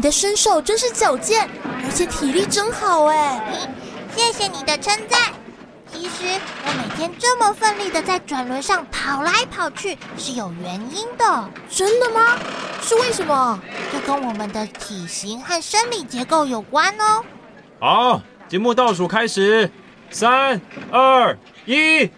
[0.00, 1.46] 你的身手真是矫健，
[1.84, 3.38] 而且体力真好哎！
[4.16, 5.20] 谢谢你的称赞。
[5.92, 11.50] 其实我每天这么奋力的在转轮上跑来跑去是有原因的。
[11.68, 12.38] 真的吗？
[12.80, 13.60] 是为什么？
[13.92, 17.22] 这跟我们的体型和生理结构有关哦。
[17.78, 19.70] 好，节目倒数开始，
[20.08, 20.58] 三、
[20.90, 22.08] 二、一。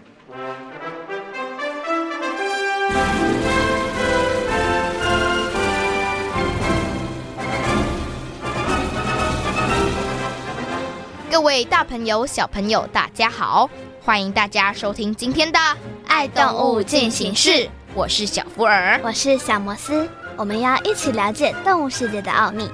[11.33, 13.69] 各位大朋友、小朋友，大家好！
[14.05, 15.59] 欢迎大家收听今天的
[16.07, 17.51] 《爱动物进行式》，
[17.95, 22.71] 我是小福尔，我是小摩斯，我们要一起了解动物世界的奥秘。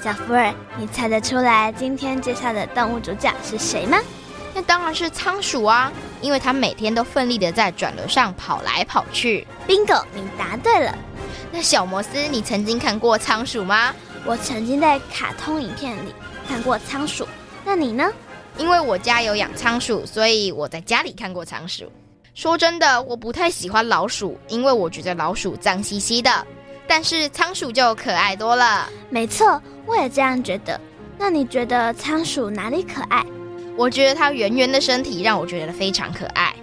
[0.00, 3.98] 小福尔，你猜得出来今天介绍的动物主角是谁吗？
[4.54, 9.44] 那当然是仓鼠啊，因为它每天都奋力的在转轮上跑来跑去。
[9.66, 10.96] Bingo，你答对了。
[11.50, 13.92] 那小摩斯，你曾经看过仓鼠吗？
[14.24, 16.14] 我曾经在卡通影片里
[16.48, 17.26] 看过仓鼠。
[17.64, 18.10] 那你呢？
[18.58, 21.90] 因为我家有养仓鼠，所以我在家里看过仓鼠。
[22.34, 26.46] 说真的，我不太喜欢老鼠，因为我觉得老鼠脏兮兮的。
[26.86, 28.88] 但是仓鼠就可爱多了。
[29.08, 30.80] 没错，我也这样觉得。
[31.16, 33.24] 那你觉得仓鼠哪里可爱？
[33.76, 36.54] 我觉得它圆圆的身体让我觉得非常可爱。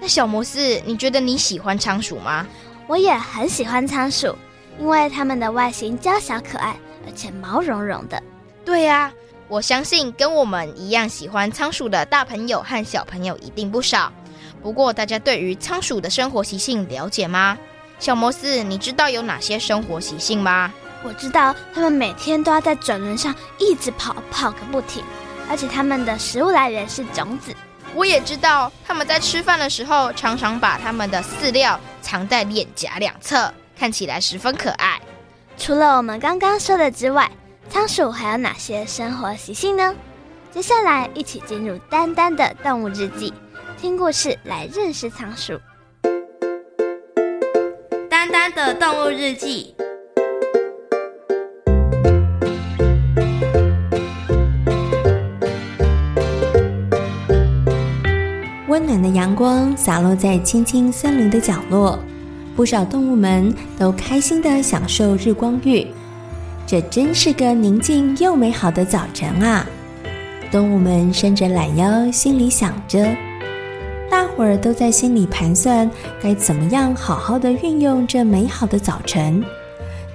[0.00, 2.46] 那小摩斯，你觉得你喜欢仓鼠吗？
[2.86, 4.36] 我也很喜欢仓鼠，
[4.78, 6.76] 因为它们的外形娇小可爱，
[7.06, 8.22] 而且毛茸茸的。
[8.64, 9.12] 对呀、啊。
[9.52, 14.10] 我相信跟我们一样喜欢仓鼠的大朋友和小朋友一定不少。
[14.62, 17.58] 不过，大家对于仓鼠的生活习性了解吗？
[17.98, 20.72] 小摩斯，你知道有哪些生活习性吗？
[21.04, 25.04] 我知道，它们每天都要在转轮上一直跑，跑个不停。
[25.50, 27.54] 而且，它们的食物来源是种子。
[27.94, 34.98] 我也知道，它们在吃饭的时候常常把它们的饲料藏在脸颊两侧，看起来十分可爱。
[35.58, 37.30] 除了我们刚刚说的之外，
[37.72, 39.94] 仓鼠还有哪些生活习性呢？
[40.50, 43.32] 接下来一起进入丹丹的动物日记，
[43.80, 45.58] 听故事来认识仓鼠。
[48.10, 49.74] 丹丹的动物日记。
[58.68, 61.98] 温暖的阳光洒落在青青森林的角落，
[62.54, 65.86] 不少动物们都开心地享受日光浴。
[66.66, 69.66] 这真是个宁静又美好的早晨啊！
[70.50, 73.14] 动物们伸着懒腰，心里想着，
[74.10, 75.90] 大伙儿都在心里盘算
[76.22, 79.44] 该怎么样好好的运用这美好的早晨。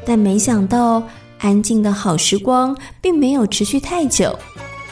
[0.05, 1.03] 但没想到，
[1.39, 4.37] 安静的好时光并没有持续太久，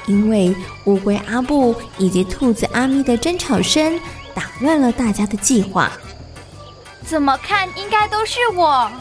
[0.06, 0.56] 因为
[0.86, 4.00] 乌龟阿布以及兔子阿咪的争吵声
[4.36, 5.92] 打乱了大家的计划。
[7.04, 8.92] 怎么看应该都是我，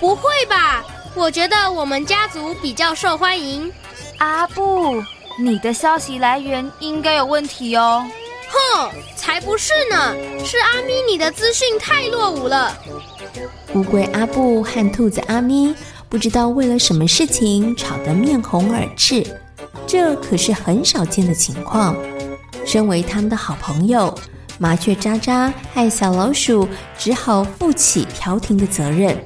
[0.00, 0.84] 不会吧？
[1.16, 3.70] 我觉得我们家族比较受欢迎。
[4.18, 5.00] 阿布，
[5.38, 8.04] 你的消息来源应该有问题哦。
[8.48, 10.14] 哼，才不是呢，
[10.44, 12.76] 是阿咪你的资讯太落伍了。
[13.74, 15.74] 乌龟阿布和兔子阿咪
[16.08, 19.24] 不知道为了什么事情吵得面红耳赤，
[19.86, 21.96] 这可是很少见的情况。
[22.66, 24.12] 身为他们的好朋友，
[24.58, 29.16] 麻雀渣渣和小老鼠只好负起调停的责任。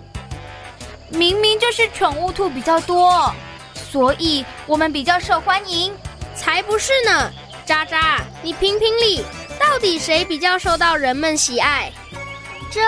[1.10, 3.34] 明明就是宠物兔比较多，
[3.74, 5.92] 所以我们比较受欢迎。
[6.36, 7.32] 才不是呢！
[7.66, 9.24] 渣渣，你评评理，
[9.58, 11.92] 到底谁比较受到人们喜爱？
[12.70, 12.80] 这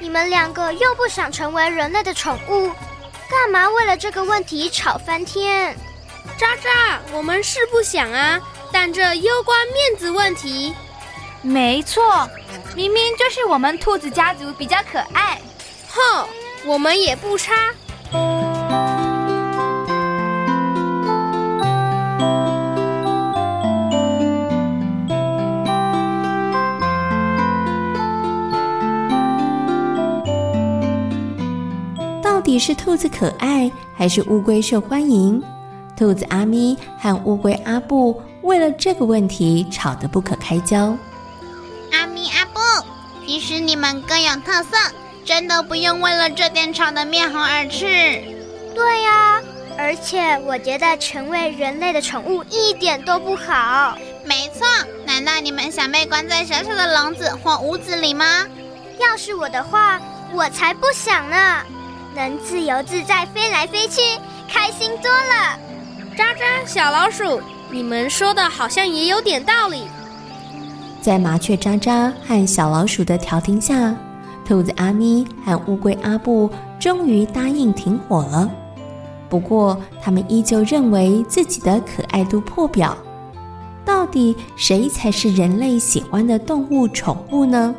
[0.00, 2.72] 你们两个又不想成为人类的宠物，
[3.28, 5.76] 干嘛为了这个问题吵翻天？
[6.38, 8.40] 渣渣，我们是不想啊，
[8.72, 10.74] 但这攸关面子问题。
[11.42, 12.26] 没错，
[12.74, 15.38] 明明就是我们兔子家族比较可爱。
[15.90, 16.26] 哼！
[16.66, 17.52] 我们也不差。
[32.22, 35.42] 到底底是兔子可爱还是乌龟受欢迎？
[35.96, 40.96] 兔子阿咪和乌龟阿布为了这个问题吵得不可开交。
[41.90, 42.60] 阿咪阿布，
[43.26, 44.76] 其实你们各有特色，
[45.24, 47.86] 真的不用为了这点吵得面红耳赤。
[48.74, 49.42] 对呀、啊，
[49.78, 53.96] 而且我觉得成为人类的宠物一点都不好。
[54.24, 54.66] 没错，
[55.06, 58.46] 难道你们想被关在小小的笼子或屋子里吗？
[59.00, 60.00] 要是我的话，
[60.32, 61.62] 我才不想呢，
[62.14, 64.00] 能自由自在飞来飞去，
[64.48, 65.58] 开心多了。
[66.16, 69.84] 渣渣，小老鼠，你们说的好像也有点道理。
[71.02, 73.94] 在麻雀渣渣和小老鼠的调停下，
[74.44, 78.50] 兔子阿咪和乌龟阿布终于答应停火了。
[79.28, 82.96] 不过，他们依旧认为自己的可爱度破表。
[83.84, 87.74] 到底谁才是人类喜欢的动物宠物呢？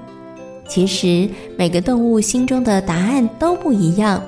[0.68, 4.22] 其实，每个动物心中的答案都不一样。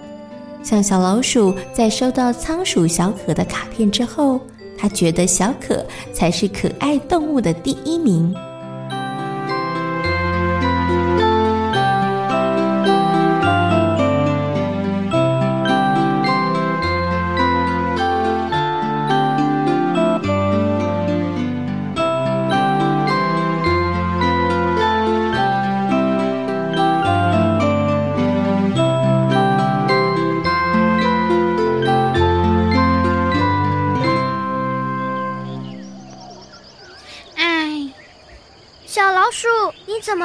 [0.64, 4.40] 像小老鼠在收到仓鼠小可的卡片之后，
[4.78, 8.36] 他觉得小可才是可爱动物的第一名。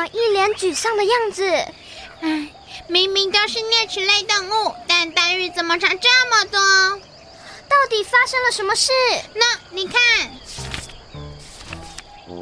[0.02, 1.46] 么一脸沮丧的样子？
[2.22, 2.48] 唉，
[2.88, 6.58] 明明都是啮齿类动物，但待遇怎么差这么多？
[7.68, 8.90] 到底发生了什么事？
[9.34, 10.00] 那你看，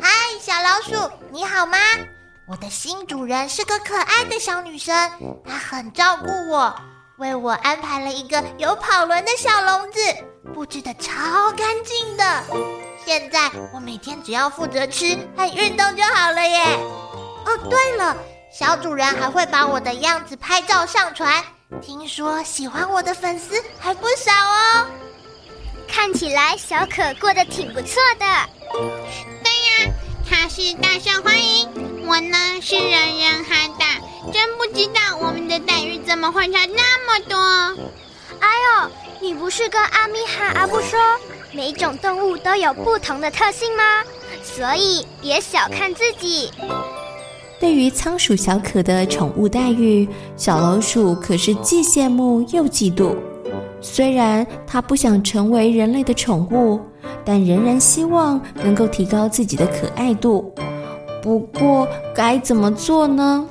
[0.01, 0.11] 嗨，
[0.41, 1.77] 小老鼠，你好吗？
[2.49, 4.95] 我的新主人是个可爱的小女生，
[5.45, 6.75] 她很照顾我，
[7.19, 10.01] 为我安排了一个有跑轮的小笼子，
[10.55, 12.43] 布置的超干净的。
[13.05, 16.79] 现在我每天只要负责吃和运动就好了耶。
[17.45, 18.17] 哦，对了，
[18.53, 21.43] 小主人还会把我的样子拍照上传，
[21.81, 24.87] 听说喜欢我的粉丝还不少哦。
[25.89, 28.27] 看起来小可过得挺不错的。
[29.43, 29.93] 对呀，
[30.29, 33.87] 他是大受欢迎，我呢是人人喊打，
[34.33, 37.37] 真不知道我们的待遇怎么会差那么多。
[38.39, 38.49] 哎
[38.85, 38.91] 呦，
[39.21, 41.01] 你不是跟阿咪哈阿布说，
[41.53, 44.05] 每种动物都有不同的特性吗？
[44.45, 46.53] 所以别小看自己。
[47.61, 53.15] 对于仓鼠小可的宠物待遇，小老鼠可是既羡慕又嫉妒。
[53.83, 56.81] 虽然它不想成为人类的宠物，
[57.23, 60.51] 但仍然希望能够提高自己的可爱度。
[61.23, 63.47] 不过该怎么做呢？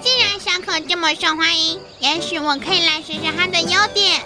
[0.00, 4.20] 既然小可这么受欢迎，也许我可以来学学它的优点。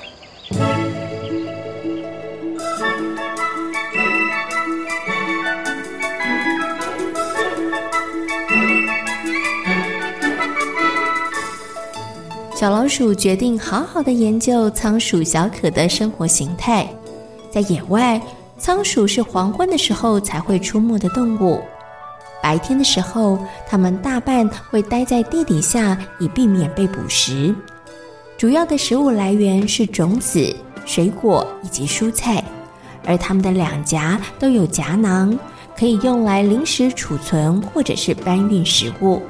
[12.61, 16.87] 小老鼠决定好好的研究仓鼠小可的生活形态。
[17.51, 18.21] 在野外，
[18.59, 21.63] 仓鼠是黄昏的时候才会出没的动物。
[22.43, 27.55] 白天的时候，它们大半会待在地底下，以避免被捕食。
[28.37, 30.55] 主要的食物来源是种子、
[30.85, 32.45] 水果以及蔬菜，
[33.07, 35.35] 而它们的两颊都有颊囊，
[35.79, 39.23] 可以用来临时储存或者是搬运食物。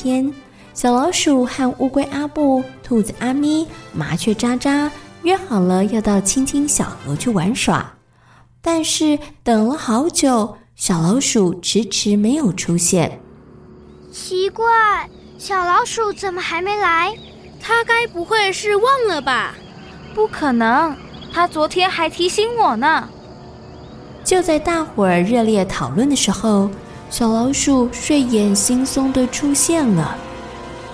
[0.00, 0.32] 天，
[0.72, 4.90] 小老鼠和乌龟阿布、兔子阿咪、麻雀渣渣
[5.24, 7.92] 约好了要到青青小河去玩耍，
[8.62, 13.20] 但是等了好久，小老鼠迟迟没有出现。
[14.10, 14.66] 奇怪，
[15.36, 17.14] 小老鼠怎么还没来？
[17.60, 19.54] 它该不会是忘了吧？
[20.14, 20.96] 不可能，
[21.30, 23.06] 它昨天还提醒我呢。
[24.24, 26.70] 就在大伙儿热烈讨论的时候。
[27.10, 30.16] 小老鼠睡眼惺忪的出现了。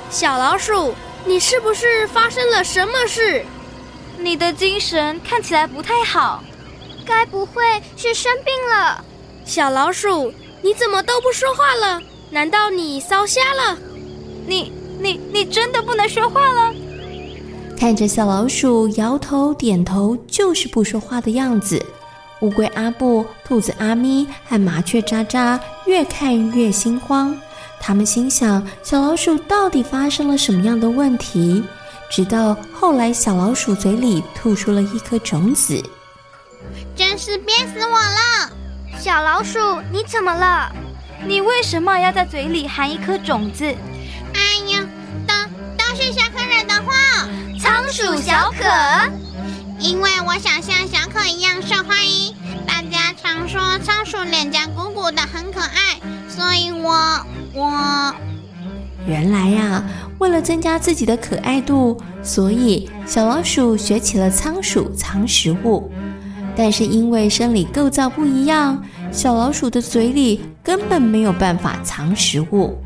[0.08, 0.94] 小老鼠，
[1.26, 3.44] 你是不是发生了什么事？
[4.18, 6.42] 你的精神看起来不太好，
[7.04, 7.62] 该不会
[7.96, 9.04] 是生病了？
[9.44, 10.32] 小老鼠，
[10.62, 12.00] 你怎么都不说话了？
[12.30, 13.78] 难道你烧瞎了？
[14.46, 16.74] 你、你、你真的不能说话了？
[17.78, 21.84] 看着小老鼠摇头点头，就是不说话的样子。
[22.40, 27.36] 乌龟阿布、兔子阿咪和麻雀渣渣越看越心慌，
[27.80, 31.64] 他们心想：小老鼠到底发生了什么样的问题？
[32.10, 35.82] 直到后来，小老鼠嘴里吐出了一颗种子。
[36.94, 38.50] 真是憋死我了！
[38.98, 39.58] 小老鼠，
[39.90, 40.70] 你怎么了？
[41.24, 43.64] 你为什么要在嘴里含一颗种子？
[43.64, 44.40] 哎
[44.72, 44.86] 呀，
[45.26, 45.34] 都
[45.76, 46.92] 都是小可惹的祸！
[47.58, 48.64] 仓鼠小可，
[49.78, 52.34] 因为我想像小可一样受欢迎，
[52.66, 58.14] 大家常说仓鼠脸颊鼓鼓的很可爱，所以我我……
[59.06, 59.84] 原来呀、
[60.18, 65.90] 为了增加自己的可爱度，所以小老鼠学起了仓鼠藏食物。
[66.56, 72.78] 但是因为生理构造不一样，小老鼠的嘴里根本没有办法藏食物。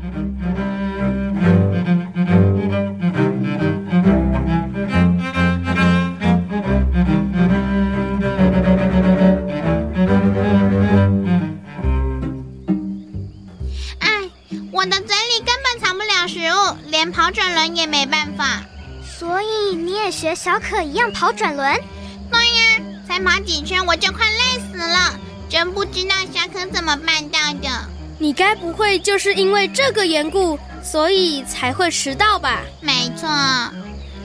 [20.71, 21.77] 可一样跑转轮？
[22.31, 22.81] 对呀。
[23.05, 27.69] 才跑几圈我就快累死了，真不知道小可怎么办到的。
[28.17, 32.61] 你该不会就是因为这个缘故，所以才会迟到吧？
[32.79, 33.27] 没错。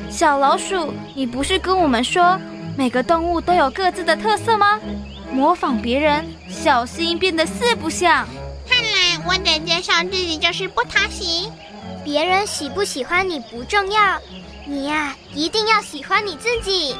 [0.08, 2.40] 小老鼠，你不是跟我们说
[2.76, 4.78] 每个动物都有各自的特色吗？
[5.32, 8.24] 模仿别人，小心变得四不像。
[8.68, 11.50] 看来我得介绍自己就是不讨喜。
[12.04, 14.20] 别人喜不喜欢你不重要，
[14.68, 16.94] 你呀、一定要喜欢你自己。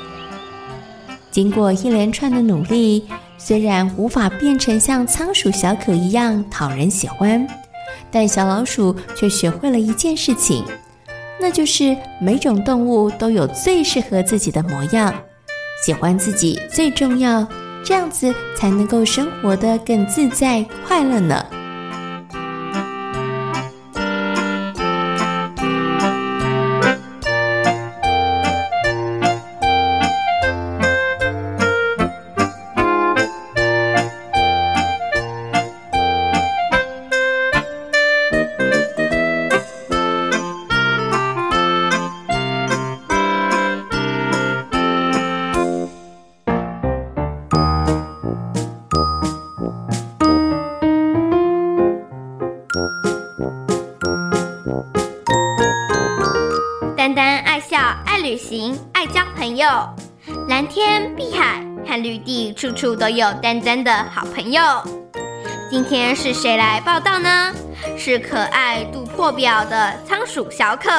[1.32, 7.44] 经过一连串的努力，虽然无法变成像仓鼠小可一样讨人喜欢，
[8.10, 10.64] 但小老鼠却学会了一件事情，
[11.40, 15.12] 那就是每种动物都有最适合自己的模样，
[15.84, 17.46] 喜欢自己最重要，
[17.84, 21.44] 这样子才能够生活得更自在快乐呢。
[60.76, 64.60] 天、碧海和绿地，处处都有丹丹的好朋友。
[65.70, 67.50] 今天是谁来报道呢？
[67.96, 70.90] 是可爱度破表的仓鼠小可。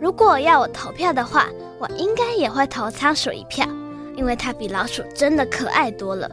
[0.00, 1.46] 如果要我投票的话，
[1.78, 3.64] 我应该也会投仓鼠一票。
[4.16, 6.28] 因为它比老鼠真的可爱多了。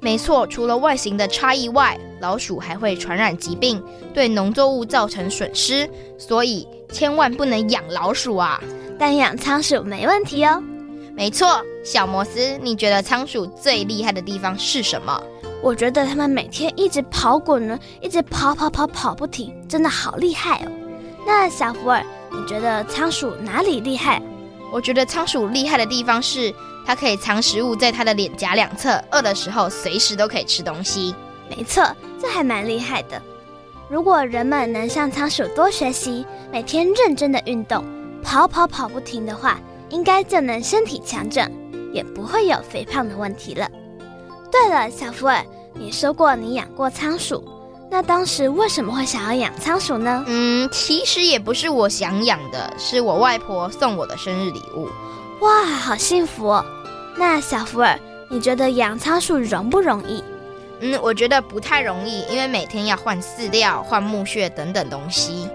[0.00, 3.82] 没错，除了外形的差异外，老鼠还会传染疾病，
[4.14, 8.62] 对农作物造成损失，所以千万不能养老鼠啊！
[8.96, 10.62] 但养仓鼠没问题哦。
[11.14, 15.20] 没错，小摩斯，你觉得仓鼠最厉害的地方是什么？
[15.60, 20.70] 我觉得它们每天一直跑滚轮，一直跑跑跑跑不停，真的好厉害哦。
[21.26, 24.22] 那小福尔，你觉得仓鼠哪里厉害？
[24.72, 26.54] 我觉得仓鼠厉害的地方是。
[26.88, 31.14] 它可以藏食物在它的脸颊两侧，饿的时候随时都可以吃东西。
[31.54, 31.84] 没错，
[32.18, 33.20] 这还蛮厉害的。
[33.90, 37.84] 如果人们能向仓鼠多学习，每天认真的运动，
[38.22, 41.46] 跑跑跑不停的话，应该就能身体强壮，
[41.92, 43.68] 也不会有肥胖的问题了。
[44.50, 47.46] 对了，小福尔，你说过你养过仓鼠，
[47.90, 50.24] 那当时为什么会想要养仓鼠呢？
[50.26, 54.88] 嗯，其实也不是我想养的，是我外婆送我的生日礼物。
[55.42, 56.64] 哇，好幸福哦！
[57.18, 57.98] 那小福尔，
[58.28, 60.22] 你觉得养仓鼠容不容易？
[60.78, 65.48] 嗯，我觉得不太容易，因为每天要换饲料、换木屑等等东西。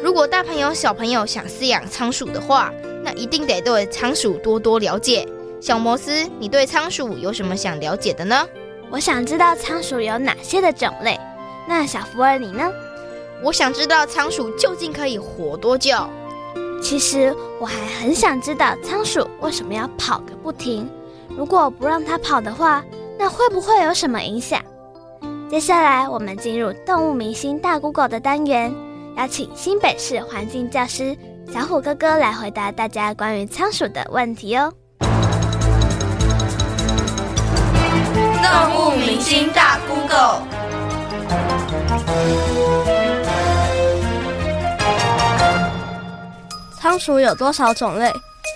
[0.00, 5.26] 如果大朋友、小朋友想饲养仓鼠的话，那一定得对仓鼠多多了解。
[5.60, 8.46] 小摩斯，你对仓鼠有什么想了解的呢？
[8.88, 11.18] 我想知道仓鼠有哪些的种类。
[11.66, 12.70] 那小福尔你呢？
[13.42, 16.08] 我想知道仓鼠究竟可以活多久。
[16.82, 20.88] 其实我还很想知道仓鼠为什么要跑个不停。
[21.36, 22.84] 如果不让它跑的话，
[23.18, 24.60] 那会不会有什么影响？
[25.50, 28.72] 接下来我们进入动物明星大 Google 的单元，
[29.16, 31.16] 邀请新北市环境教师
[31.52, 34.72] 小虎哥哥来回答大家关于仓鼠的问题哦。
[38.42, 39.65] 动物明星大
[46.96, 48.10] 仓鼠有多少种类？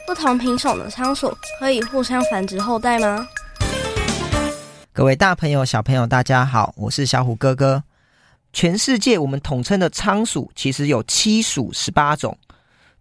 [0.06, 3.28] 不同品种的仓鼠可以互相繁殖后代吗？
[4.94, 7.84] 各位大朋友、小朋友，大家好，我是小虎哥哥。
[8.50, 12.38] 全世界我们统称的仓鼠，其实有七属十八种。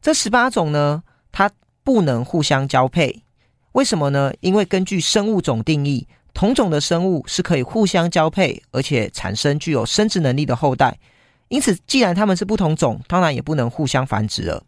[0.01, 1.49] 这十八种呢，它
[1.85, 3.23] 不能互相交配。
[3.71, 4.33] 为什么呢？
[4.41, 10.99] 因为根据生物种定义，同种的生物是可以互相交配，而且产生具有生殖能力的后代。
[11.47, 14.61] 因此，既然它们是不同种，当然也不能互相繁殖了。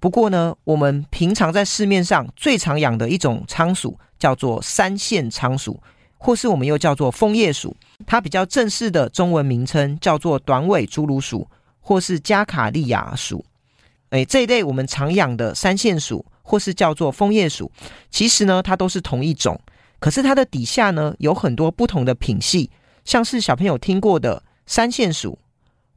[0.00, 5.80] 不过呢，我们平常在市面上最常养的一种仓鼠，叫做三线仓鼠。
[6.20, 13.44] 或是我们又叫做枫叶鼠，它比较正式的中文名称叫做短尾侏儒鼠，或是加卡利亚鼠。
[14.10, 17.70] 诶，这一类我们常养的三线鼠，或是叫做枫叶鼠，
[18.10, 19.60] 其实呢，它都是同一种，
[20.00, 22.68] 可是它的底下呢，有很多不同的品系，
[23.04, 25.38] 像是小朋友听过的三线鼠、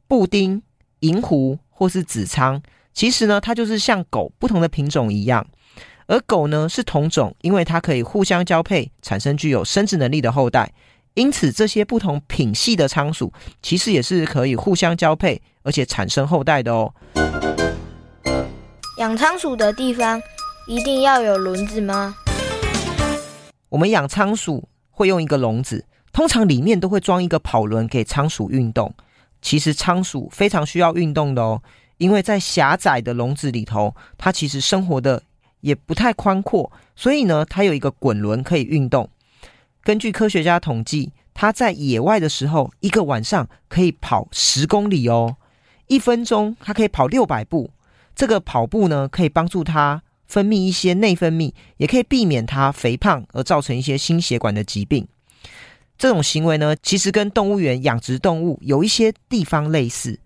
[0.06, 0.62] 布丁、
[1.00, 5.46] 银狐或是紫仓，其实呢，它就是像狗不同的品种一样。
[6.06, 10.72] 而狗呢是同种，因为它可以互相交配，产生具有生殖能力的后代。
[11.14, 13.32] 因此，这些不同品系的仓鼠
[13.62, 16.92] 其实也是可以互相交配，而且产生后代的哦。
[18.98, 20.20] 养仓鼠的地方
[20.66, 22.14] 一定要有轮子吗？
[23.68, 28.94] 我们养仓鼠会用一个笼子，通常里面都会装一个跑轮给仓鼠运动。
[29.40, 31.62] 其实仓鼠非常需要运动的哦，
[32.02, 35.22] 因为在狭窄的笼子里头，它其实生活的。
[35.62, 39.08] 也不太宽阔，所以呢，它有一个滚轮可以运动。
[39.84, 45.36] 根据科学家统计，它在野外的时候，一个晚上可以跑十公里哦，
[45.86, 47.70] 一分钟它可以跑六百步。
[48.16, 55.06] 这个跑步呢，可以帮助它分泌一些内分泌，也可以避免它肥胖而造成一些心血管的疾病。
[55.96, 60.18] 这种行为呢，其实跟动物园养殖动物有一些地方类似。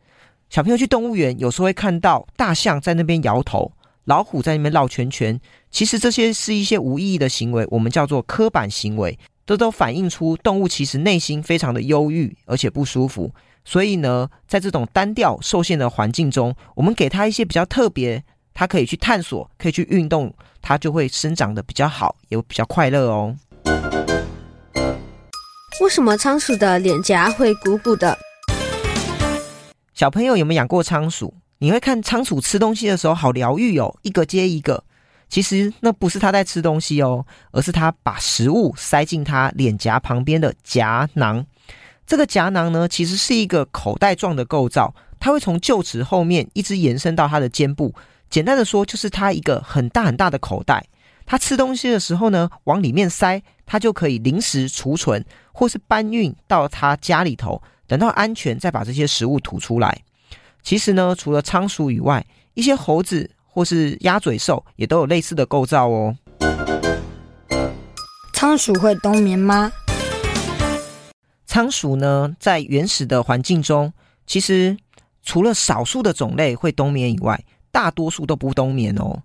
[0.49, 3.73] 小朋友去动物园，有时候会看到大象在那边摇头。
[4.05, 5.39] 老虎在那边绕圈圈，
[5.71, 13.33] 其实这些是一些无意义的行为，我们叫做刻板行为，这都反映出动物其实内心非常的忧郁，而且不舒服。
[13.65, 18.23] 所以呢，在这种单调受限的环境中，我们给它一些比较特别，
[18.55, 23.37] 它可以去探索，可以去运动，它就会生长的比较好，也比较快乐哦。
[25.83, 28.17] 为什么仓鼠的脸颊会鼓鼓的？
[29.97, 31.33] 小朋友有没有养过仓鼠？
[31.57, 34.85] 你会看仓鼠吃东西的时候好疗愈哦，一个接一个。
[35.31, 41.47] 其实那不是它在吃东西哦，而是它把食物塞进它脸颊旁边的颊囊。
[42.07, 47.95] 这个颊囊呢，其实是一个口袋状的构造，它会从臼齿后面一直延伸到它的肩部。
[48.29, 50.87] 简单的说，就是它一个很大很大的口袋。
[51.25, 60.03] 它吃东西的时候呢，往里面塞，它就可以临时储存，或是搬运到它家里头，等到安全再把这些食物吐出来。
[60.63, 66.17] 其实呢，除了仓鼠以外，一些猴子或是鸭嘴兽也都有类似的构造哦。
[68.33, 69.71] 仓鼠会冬眠吗？
[71.47, 73.93] 仓鼠呢，在原始的环境中，
[74.27, 74.77] 其实
[75.23, 79.23] 除了少数的种类会冬眠以外，大多数都不冬眠哦。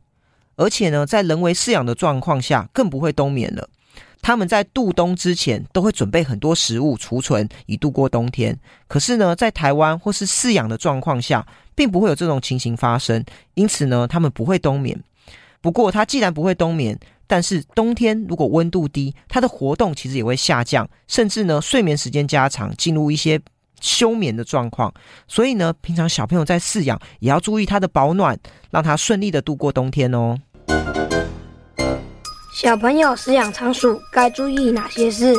[0.56, 3.68] 而且呢，在人为饲养的状况下，更不会冬眠了。
[4.22, 8.58] 他们在度冬之前都会准备很多食物储存，以度过冬天。
[8.88, 13.24] 可是呢，在台湾或是饲养的状况下，并不会有这种情形发生。
[13.56, 15.02] 因此呢，他们不会冬眠。
[15.60, 23.40] 不过，它既然不会冬眠，但是冬天如果温度低，它的活动其实也会下降，甚至呢，睡眠时间加长，进入一些
[23.80, 24.94] 休眠的状况。
[25.28, 30.38] 所以呢，平常小朋友在饲养也要注意它的保暖，让它顺利的度过冬天哦。
[32.62, 35.34] 小朋友饲养仓鼠该注意哪些事？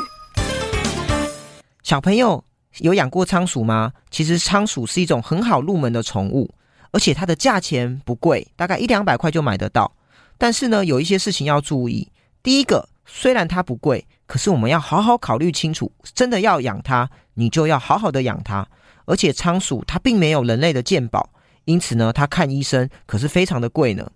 [1.84, 2.44] 小朋友
[2.78, 3.92] 有养过仓鼠吗？
[4.10, 6.52] 其实仓鼠是一种很好入门的宠物，
[6.90, 9.92] 而且它的价钱不贵，大概一两百块就买得到。
[10.36, 12.10] 但是呢，有一些事情要注意。
[12.42, 18.66] 第一个，虽然它不贵，可是我们要好好考虑清楚，真的要养它，你就要好好的养它。
[19.04, 21.30] 而且仓鼠它并没有人类的健保，
[21.66, 24.10] 因此呢，它看医生可是非常的贵呢。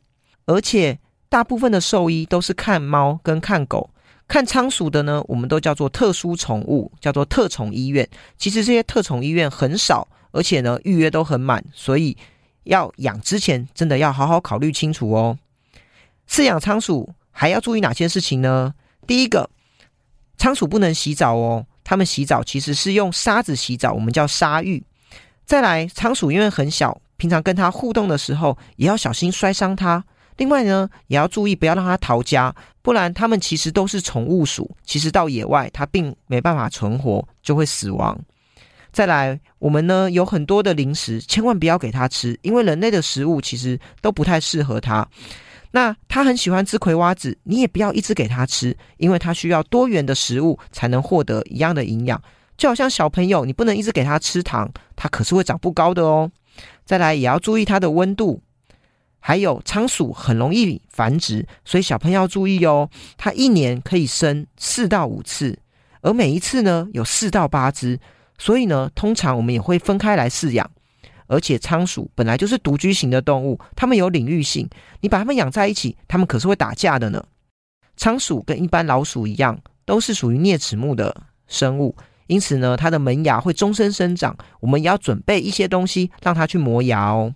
[0.47, 3.91] 而且大部分的兽医都是看猫跟看狗，
[4.29, 8.09] 看仓鼠的呢，我们都叫做特殊宠物，叫做特宠医院。
[8.39, 12.17] 其实这些特宠医院很少，而且呢预约都很满，所以
[12.65, 15.37] 要养之前真的要好好考虑清楚哦。
[16.29, 18.75] 饲养仓鼠还要注意哪些事情呢？
[19.07, 19.49] 第一个，
[20.37, 24.83] 仓鼠不能洗澡哦，它们洗澡其实是用沙子洗澡，我们叫沙浴。
[25.45, 30.05] 再来，仓鼠因为很小，平常跟它互动的时候也要小心摔伤它。
[30.37, 38.19] 另外呢，也要注意不要让它逃家，不然它们其实都是宠物鼠，其实到野外它并没办法存活，就会死亡。
[38.93, 45.07] 再来，我们呢有很多的零食，千万不要给它吃，因为人类的食物其实都不太适合它。
[45.71, 52.21] 那它很喜欢吃葵花籽，你也不要一直给它吃，因为它需要多元的食物才能获得一样的营养。
[52.57, 56.31] 就好像小朋友，你不能一直给它吃糖，它可是会长不高的哦。
[56.87, 58.41] 再来也要注意它的温度，
[59.27, 62.89] 还有仓鼠很容易繁殖，所以小朋友要注意哦。
[63.17, 65.59] 它一年可以生四到五次，
[66.01, 67.99] 而每一次呢有四到八只，
[68.39, 70.71] 所以呢通常我们也会分开来饲养。
[71.27, 74.69] 而且仓鼠本来就是独居型的动物，它们有领域性，
[75.01, 77.21] 你把它们养在一起，它们可是会打架的呢。
[77.97, 81.13] 仓鼠跟一般老鼠一样，都是属于啮齿目的
[81.49, 81.97] 生物，
[82.29, 84.37] 因此呢，它的门牙会终身生长。
[84.61, 87.35] 我们也要准备一些东西让它去磨牙哦。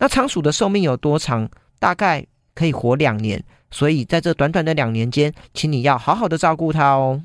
[0.00, 1.48] 那仓鼠的寿命有多长？
[1.80, 7.20] 大概可以活两年，所以在这短短的两年间，请你要好好的照顾它哦。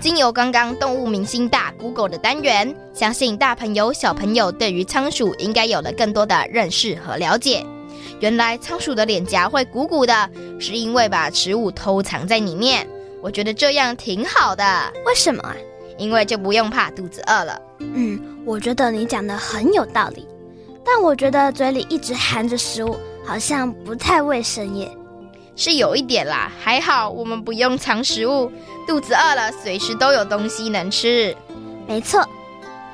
[0.00, 7.64] 经由刚刚动物明星大 Google 的单元，相信大朋友小朋友对于仓鼠应该有了更多的认识和了解。
[8.18, 12.84] 原来仓鼠的脸颊会鼓鼓的，是因为把食物偷藏在里面。
[13.22, 14.92] 我觉得这样挺好的。
[15.06, 15.54] 为什么啊？
[15.98, 17.60] 因为就不用怕肚子饿了。
[17.78, 20.26] 嗯，我觉得你讲的很有道理，
[20.84, 24.90] 但我觉得嘴里一直含着食物，好像不太卫生耶。
[25.54, 28.52] 是有一点啦，还好我们不用藏食物，
[28.86, 31.34] 肚子饿了随时都有东西能吃。
[31.88, 32.22] 没错，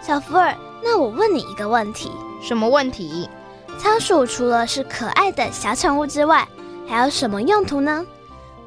[0.00, 2.10] 小福尔，那我问你一个问题，
[2.40, 3.28] 什么问题？
[3.78, 6.46] 仓鼠除了是可爱的小宠物之外，
[6.86, 8.06] 还有什么用途呢？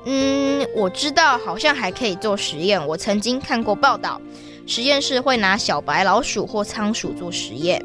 [0.06, 2.88] 嗯，我知道，好像还可以做实验。
[2.88, 4.22] 我曾经看过报道，
[4.68, 7.84] 实验室会拿小白老鼠或仓鼠做实验。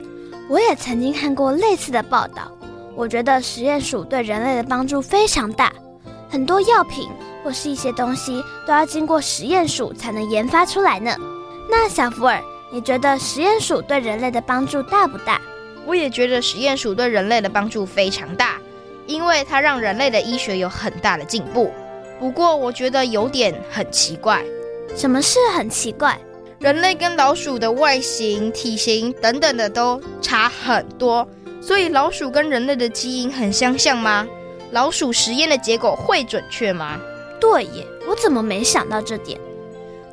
[0.49, 2.51] 我也曾经看过类似的报道。
[2.95, 5.73] 我觉得实验鼠对人类的帮助非常大。
[6.29, 7.09] 很多药品
[7.43, 11.17] 或是一些东西都要经过实验鼠才能研发出来呢。
[11.71, 15.41] 那小福尔，你觉得实验鼠对人类的帮助大不大？
[15.87, 18.59] 我也觉得实验鼠对人类的帮助非常大，
[19.07, 21.73] 因为它让人类的医学有很大的进步。
[22.21, 24.45] 不过我觉得有点很奇怪。
[24.95, 26.17] 什么事很奇怪？
[26.59, 31.27] 人类跟老鼠的外形、体型等等的都差很多，
[31.63, 34.27] 所以老鼠跟人类的基因很相像吗？
[34.73, 37.01] 老鼠实验的结果会准确吗？
[37.41, 39.41] 对耶，我怎么没想到这点？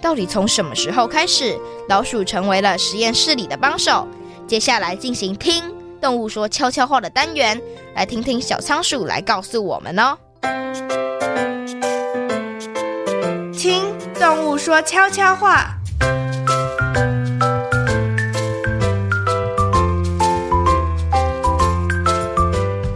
[0.01, 1.57] 到底从什么时候开始，
[1.89, 4.07] 老鼠成为了实验室里的帮手？
[4.47, 5.61] 接下来进行听
[5.99, 7.61] 动物说悄悄话的单元，
[7.93, 10.17] 来听听小仓鼠来告诉我们哦。
[13.67, 15.75] 听动物说悄悄话。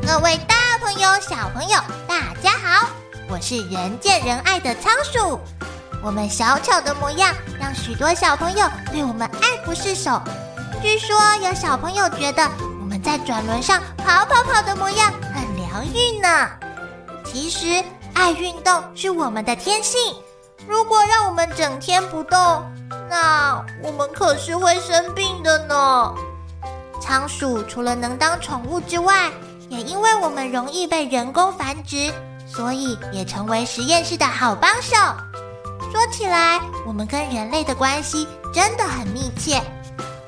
[0.07, 2.88] 各位大朋友、小朋友，大家好，
[3.27, 5.41] 我是人见人爱的仓鼠，
[6.01, 10.21] 我们小巧的模样让许多小朋友对我们爱不释手。
[10.81, 16.47] 据说有小朋友觉得我们在转轮上跑跑跑的模样很疗愈呢。
[17.25, 19.99] 其实爱运动是我们的天性，
[20.67, 22.63] 如果让我们整天不动，
[23.10, 26.13] 那我们可是会生病的呢。
[27.02, 29.32] 仓鼠除了能当宠物之外，
[29.69, 32.12] 也因为我们容易被人工繁殖。
[32.54, 34.97] 所以也成为实验室的好帮手。
[35.89, 39.62] 说起来，我们跟人类的关系真的很密切。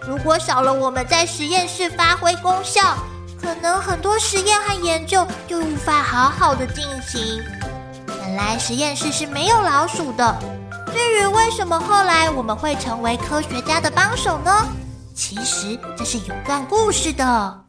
[0.08, 2.96] 如果少了我们在实验室发挥功效，
[3.42, 7.44] 可能很多实验和研究就无法好好的进行。
[8.36, 10.40] 本来实验室是没有老鼠的。
[10.88, 14.52] 至于为什么后来我们会成为科学家的帮手呢？
[15.14, 17.60] 其实这是有段故事的。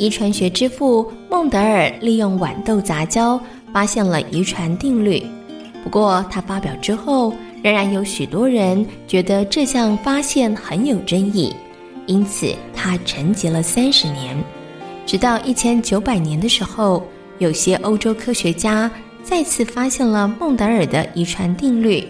[0.00, 3.40] 遗传学之父孟德尔利用豌豆杂交
[3.72, 5.24] 发现了遗传定律，
[5.82, 11.54] 不过他发表之后，仍然有许多人觉得这项发现很有争议，
[12.06, 14.36] 因此他沉寂了三十年。
[15.04, 17.02] 直到一千九百年的时候，
[17.38, 18.90] 有些欧洲科学家
[19.22, 22.06] 再次发现了孟德尔的遗传定律。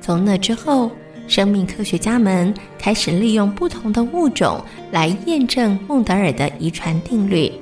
[0.00, 0.90] 从那之后，
[1.28, 7.52] 生命科学家们开始利用不同的物种来验证孟德尔的遗传定律。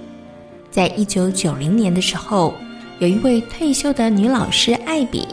[0.70, 2.54] 在一九九零年的时候，
[3.00, 5.26] 有一位退休的女老师艾比，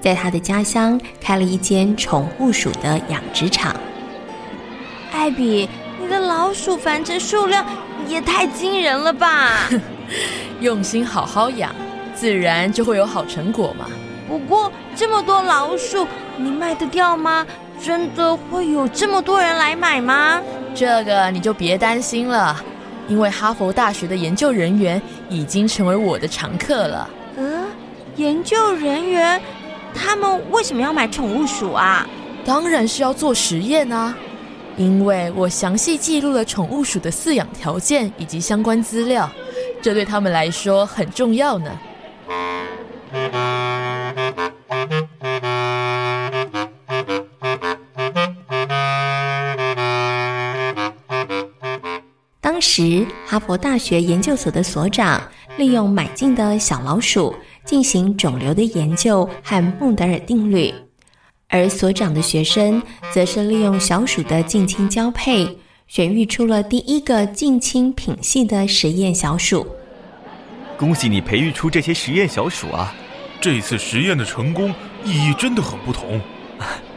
[0.00, 3.74] 在他的家乡开了一间宠物鼠的养殖场。
[5.12, 5.68] 艾比，
[6.00, 7.64] 你的老鼠繁殖数量
[8.08, 9.68] 也太惊人了吧！
[10.60, 11.74] 用心好好养，
[12.14, 13.86] 自然就会有好成果嘛。
[14.28, 17.46] 不过这么多老鼠，你卖得掉吗？
[17.82, 20.40] 真的会有这么多人来买吗？
[20.74, 22.56] 这个你就别担心了，
[23.08, 27.10] 因为哈佛大学的研究人员已经成为我的常客了。
[27.36, 27.64] 呃，
[28.16, 29.40] 研究人员，
[29.94, 32.06] 他们为什么要买宠物鼠啊？
[32.44, 34.16] 当然是要做实验啊！
[34.76, 39.30] 因为我详细记录了宠物鼠的饲养条件以及相关资料，
[39.82, 41.70] 这对他们来说很重要呢。
[52.40, 55.22] 当时，哈佛大学研究所的所长
[55.58, 57.34] 利用买进的小老鼠
[57.70, 60.74] 进行肿瘤的研究和孟德尔定律。
[61.46, 65.56] 而所长的学生则是利用小鼠的近亲交配，
[65.86, 69.64] 选育出了第一个近亲品系的实验小鼠。
[70.76, 72.92] 恭喜你培育出这些实验小鼠啊！
[73.40, 76.20] 这次实验的成功意义真的很不同。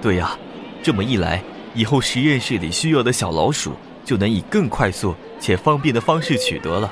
[0.01, 0.35] 对呀，
[0.81, 1.39] 这么一来，
[1.75, 6.91] 以后实验室里需要的小老鼠就能以更快速且方便的方式取得了。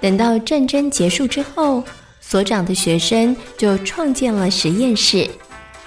[0.00, 1.84] 等到战争结束之后，
[2.30, 5.28] 所长的学生就创建了实验室。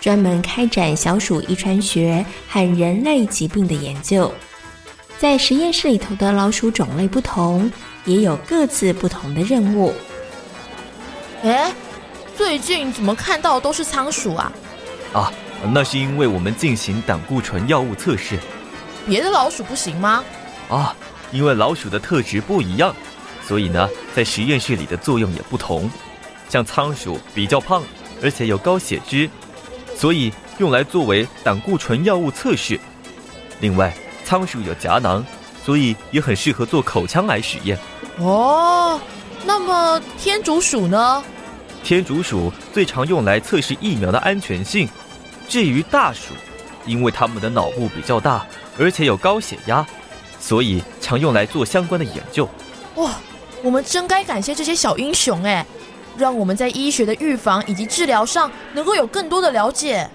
[0.02, 4.30] 专门开展小鼠遗传学和人类疾病的研究，
[5.18, 7.72] 在实验室里头的老鼠种类不同，
[8.04, 9.94] 也有各自不同的任务。
[11.44, 11.74] 哎，
[12.36, 14.52] 最近怎么看到都是仓鼠啊？
[15.14, 15.32] 啊，
[15.74, 18.38] 那是因为我们进行胆固醇药物测试。
[19.08, 20.22] 别的老鼠不行吗？
[20.68, 20.94] 啊，
[21.32, 22.94] 因为老鼠的特质不一样，
[23.48, 25.90] 所以呢，在实验室里的作用也不同。
[26.50, 27.84] 像仓鼠比较胖，
[28.22, 29.30] 而且有高血脂。
[29.96, 32.80] 所以用来作为胆固醇药物测试。
[33.60, 35.24] 另外，仓鼠有颊囊，
[35.64, 37.78] 所以也很适合做口腔癌实验。
[38.18, 39.00] 哦，
[39.46, 41.24] 那么天竺鼠呢？
[41.84, 44.90] 天竺鼠最常用来测试疫苗的安全性。
[45.48, 46.34] 至于大鼠，
[46.86, 48.46] 因为它们的脑部比较大，
[48.80, 49.86] 而且有高血压，
[50.40, 52.50] 所以常用来做相关的研究。
[52.96, 53.12] 哇，
[53.62, 55.66] 我们真该感谢这些小英雄哎！
[56.18, 60.08] 让我们在医学的预防以及治疗上能够有更多的了解。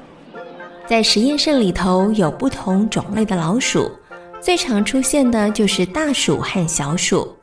[0.87, 3.91] 在实验室里头有不同种类的老鼠，
[4.41, 7.37] 最常出现的就是大鼠和小鼠。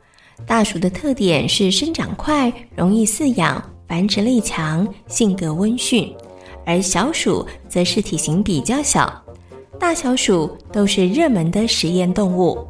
[0.46, 6.14] 大鼠的特点是生长快、容易饲养、繁殖力强、性格温驯，
[6.66, 9.24] 而小鼠则是体型比较小。
[9.80, 12.66] 大小鼠都是热门的实验动物。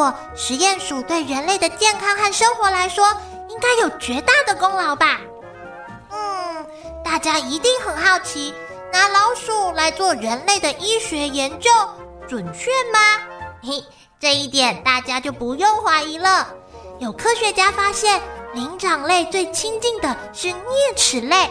[0.00, 3.14] 过，实验鼠对人类的健康和生活来说，
[3.50, 5.18] 应该有绝大的功劳吧？
[6.10, 6.66] 嗯，
[7.04, 8.54] 大家一定很好奇，
[8.90, 11.70] 拿老鼠来做人类的医学研究，
[12.26, 12.98] 准确吗？
[13.62, 13.84] 嘿，
[14.18, 16.48] 这一点大家就不用怀疑了。
[16.98, 18.22] 有科学家发现，
[18.54, 20.54] 灵长类最亲近的是啮
[20.96, 21.50] 齿类。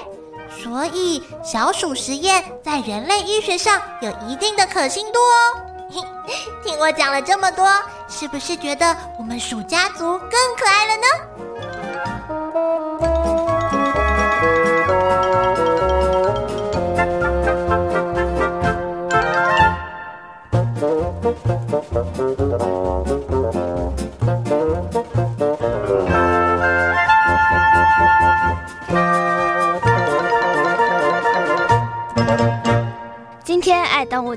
[0.64, 5.69] 所以，小鼠实验在人类医学上有一定的可信度哦。
[6.64, 7.68] 听我讲了这么多，
[8.08, 11.08] 是不是觉得我们鼠家族更可爱了呢？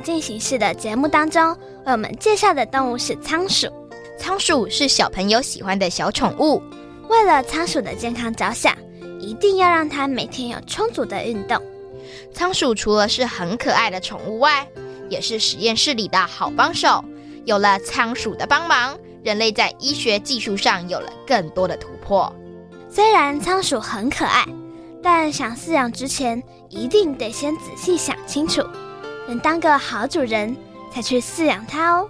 [0.02, 3.68] 进行式的节目当中，为我们介绍的动物是仓鼠。
[4.18, 6.62] 仓鼠是小朋友喜欢的小宠物。
[7.08, 8.76] 为了仓鼠的健康着想，
[9.20, 11.60] 一定要让它每天有充足的运动。
[12.32, 14.66] 仓鼠除了是很可爱的宠物外，
[15.08, 17.04] 也是实验室里的好帮手。
[17.44, 22.32] 有了仓鼠的帮忙，人类在医学技术上有了更多的突破。
[22.88, 24.46] 虽然仓鼠很可爱，
[25.02, 28.62] 但想饲养之前，一定得先仔细想清楚。
[29.26, 30.56] 能当个好主人，
[30.92, 32.08] 才去饲养它哦。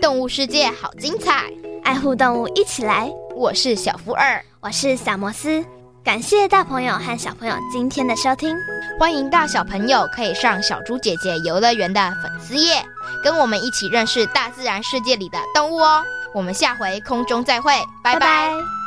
[0.00, 1.44] 动物世界好精彩，
[1.82, 3.10] 爱护动物一起来。
[3.34, 5.64] 我是小福尔，我是小摩斯。
[6.04, 8.56] 感谢大朋友和小朋友今天的收听，
[8.98, 12.82] 欢迎大小朋友可以上小猪姐姐游乐园的粉丝页，
[13.22, 16.02] 跟我们一起认识大自然世界里的动物哦。
[16.34, 18.20] 我们下回空中再会，拜拜。
[18.20, 18.77] 拜拜。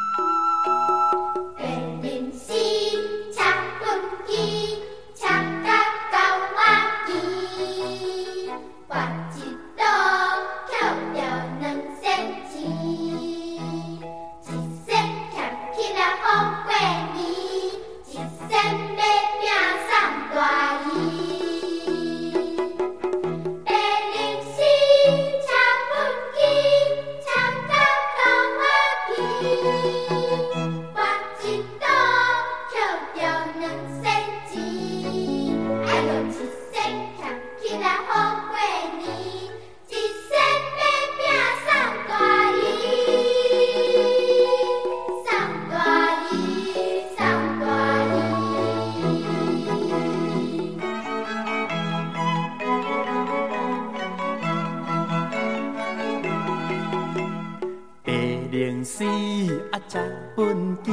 [60.36, 60.88] 畚箕，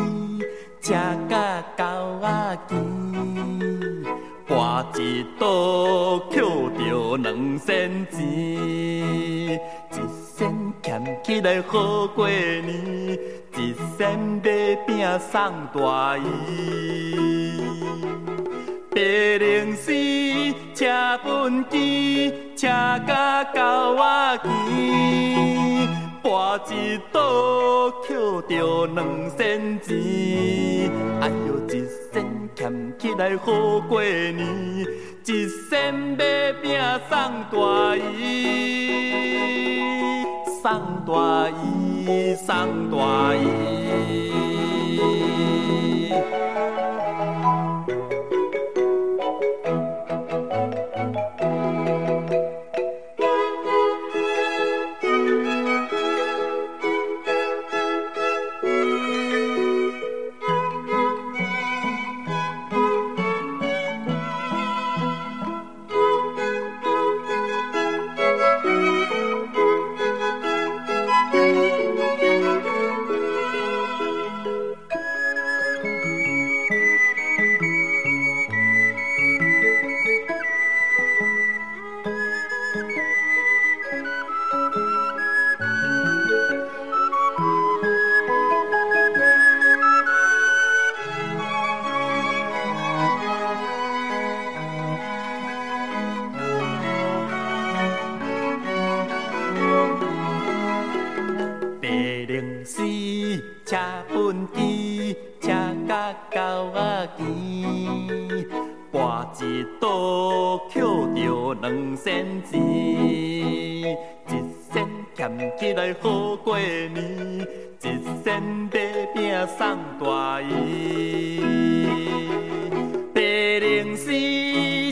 [0.81, 0.94] 车
[1.28, 1.83] 甲狗
[2.20, 2.74] 仔骑，
[4.48, 4.52] 跋
[5.00, 6.40] 一倒捡
[6.76, 9.96] 着两仙钱，一
[10.35, 10.38] 仙
[10.83, 10.87] 俭
[11.24, 13.18] 起来好过年，
[13.57, 14.46] 一仙买
[14.87, 15.33] 饼送
[15.74, 16.20] 大姨。
[18.90, 18.98] 白
[19.38, 19.92] 龙丝，
[20.74, 20.87] 车
[21.24, 22.66] 畚箕，车
[23.07, 24.40] 甲狗仔
[26.28, 27.18] 博一赌，
[28.06, 29.96] 捡着两仙钱。
[31.22, 31.72] 哎哟，一
[32.12, 32.22] 仙
[32.54, 34.46] 俭起来好过年，
[35.24, 37.18] 一仙买饼送
[37.50, 38.26] 大姨，
[40.62, 40.70] 送
[41.06, 43.46] 大姨，送大姨。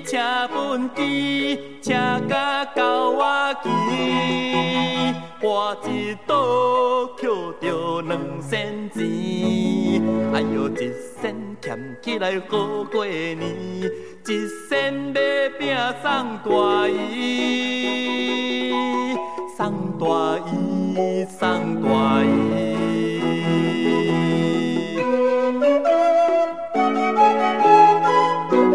[0.01, 0.17] 骑，
[5.41, 6.35] 跋一倒
[7.17, 7.29] 捡
[7.61, 8.97] 着两仙钱。
[10.33, 11.67] 哎呦，一仙俭
[12.03, 13.39] 起来好过年，
[14.27, 15.21] 一仙买
[15.59, 18.73] 饼送大姨，
[19.57, 19.59] 送
[19.99, 20.05] 大
[20.53, 21.41] 姨，送
[21.83, 21.87] 大
[22.25, 22.86] 姨。